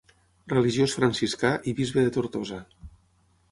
Religiós 0.53 0.95
franciscà 1.01 1.53
i 1.71 1.75
bisbe 1.83 2.07
de 2.07 2.17
Tortosa. 2.19 2.61